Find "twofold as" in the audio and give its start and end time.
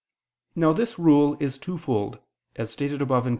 1.59-2.71